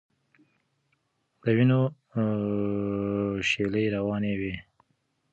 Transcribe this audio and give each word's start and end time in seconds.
د 1.41 1.43
وینو 1.57 1.81
شېلې 3.49 3.83
روانې 3.95 4.33
وې. 4.39 4.53